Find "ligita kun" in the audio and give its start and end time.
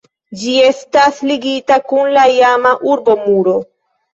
1.31-2.11